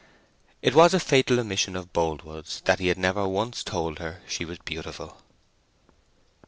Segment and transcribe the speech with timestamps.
[0.63, 4.45] It was a fatal omission of Boldwood's that he had never once told her she
[4.45, 5.21] was beautiful.